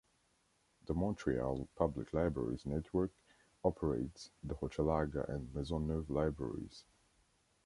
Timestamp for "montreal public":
0.95-2.11